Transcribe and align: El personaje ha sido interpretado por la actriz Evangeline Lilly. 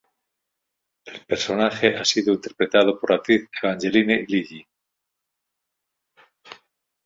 El 1.05 1.23
personaje 1.27 1.95
ha 1.95 2.03
sido 2.03 2.33
interpretado 2.33 2.99
por 2.99 3.11
la 3.11 3.17
actriz 3.17 3.47
Evangeline 3.61 4.25
Lilly. 4.27 4.67